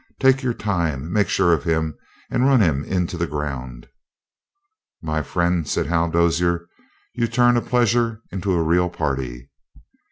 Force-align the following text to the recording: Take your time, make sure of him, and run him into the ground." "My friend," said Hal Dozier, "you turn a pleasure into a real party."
Take 0.19 0.41
your 0.41 0.55
time, 0.55 1.13
make 1.13 1.29
sure 1.29 1.53
of 1.53 1.63
him, 1.63 1.95
and 2.31 2.43
run 2.47 2.59
him 2.59 2.83
into 2.83 3.19
the 3.19 3.27
ground." 3.27 3.87
"My 4.99 5.21
friend," 5.21 5.67
said 5.69 5.85
Hal 5.85 6.09
Dozier, 6.09 6.67
"you 7.13 7.27
turn 7.27 7.55
a 7.55 7.61
pleasure 7.61 8.19
into 8.31 8.53
a 8.53 8.63
real 8.63 8.89
party." 8.89 9.51